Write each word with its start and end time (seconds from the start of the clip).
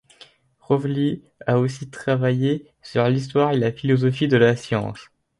Rovelli 0.61 1.23
a 1.45 1.59
aussi 1.59 1.91
travaillé 1.91 2.65
sur 2.81 3.07
l'histoire 3.07 3.51
et 3.51 3.59
la 3.59 3.71
philosophie 3.71 4.27
de 4.27 4.35
la 4.37 4.55
science. 4.55 5.11